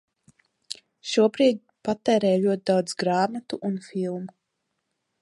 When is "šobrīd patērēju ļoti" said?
1.09-2.67